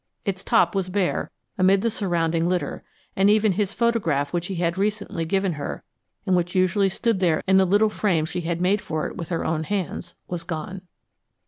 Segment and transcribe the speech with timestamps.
[0.25, 1.29] Its top was bare,
[1.59, 2.81] amid the surrounding litter,
[3.15, 5.83] and even his photograph which he had recently given her,
[6.25, 9.29] and which usually stood there in the little frame she had made for it with
[9.29, 10.81] her own hands, was gone.